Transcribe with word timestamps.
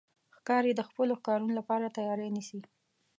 ښکاري 0.35 0.71
د 0.75 0.81
خپلو 0.89 1.13
ښکارونو 1.19 1.51
لپاره 1.59 1.93
تیاری 1.97 2.29
نیسي. 2.35 2.59